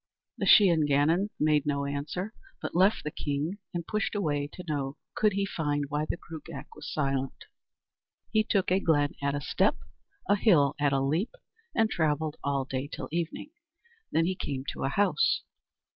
The 0.39 0.47
Shee 0.47 0.69
an 0.69 0.87
Gannon 0.87 1.29
made 1.39 1.67
no 1.67 1.85
answer, 1.85 2.33
but 2.59 2.73
left 2.75 3.03
the 3.03 3.11
king 3.11 3.59
and 3.71 3.85
pushed 3.85 4.15
away 4.15 4.49
to 4.53 4.63
know 4.67 4.97
could 5.15 5.33
he 5.33 5.45
find 5.45 5.83
why 5.89 6.07
the 6.09 6.17
Gruagach 6.17 6.69
was 6.75 6.91
silent. 6.91 7.43
He 8.31 8.43
took 8.43 8.71
a 8.71 8.79
glen 8.79 9.13
at 9.21 9.35
a 9.35 9.41
step, 9.41 9.75
a 10.27 10.35
hill 10.37 10.73
at 10.79 10.91
a 10.91 11.01
leap, 11.01 11.35
and 11.75 11.87
travelled 11.87 12.37
all 12.43 12.65
day 12.65 12.89
till 12.91 13.09
evening. 13.11 13.51
Then 14.11 14.25
he 14.25 14.33
came 14.33 14.63
to 14.69 14.85
a 14.85 14.89
house. 14.89 15.43